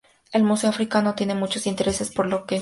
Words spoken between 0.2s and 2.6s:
El Museo Africano tiene muchos intereses por los que visitarlo.